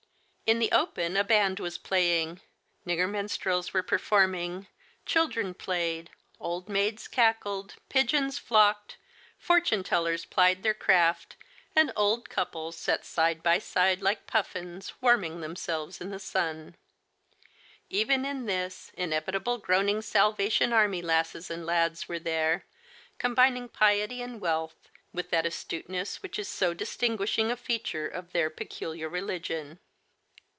[0.51, 2.41] In the open a band was playing,
[2.85, 4.67] nigger min strels were performing,
[5.05, 6.09] children played,
[6.41, 8.97] old maids cackled, pigeons flocked,
[9.37, 11.37] fortune tellers plied their craft,
[11.73, 16.75] and old couples sat side by side like pufiins, warming themselves in the sun.
[17.89, 22.07] Even in this inevitable groaning Salvation Army lasses and Digitized by Google HELEN MATHERS, 5
[22.07, 22.65] lads were there,
[23.19, 29.09] combining piety and wealth with that astuteness which is so distinguishinga feature of their peculiar
[29.09, 29.79] reh'gion.